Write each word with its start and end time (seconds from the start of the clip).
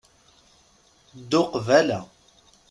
Ddu 1.19 1.41
qbala. 1.51 1.99